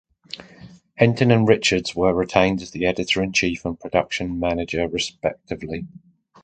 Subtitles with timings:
[0.99, 5.85] Henton and Richards were retained as the Editor in Chief and Production Manager respectively.